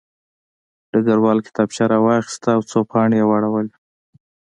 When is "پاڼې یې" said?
2.91-3.25